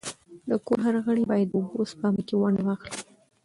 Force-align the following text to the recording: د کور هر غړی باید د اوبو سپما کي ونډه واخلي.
د 0.49 0.51
کور 0.65 0.79
هر 0.85 0.95
غړی 1.05 1.23
باید 1.31 1.47
د 1.49 1.53
اوبو 1.57 1.81
سپما 1.91 2.21
کي 2.27 2.35
ونډه 2.37 2.61
واخلي. 2.65 2.99